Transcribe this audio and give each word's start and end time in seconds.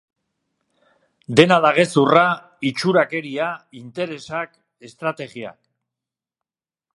Dena 1.39 1.57
da 1.65 1.69
gezurra, 1.75 2.23
itxurakeria, 2.69 3.51
interesak, 3.81 4.57
estrategiak. 4.91 5.59